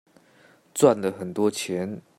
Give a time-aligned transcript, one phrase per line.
[0.73, 2.01] 賺了很多錢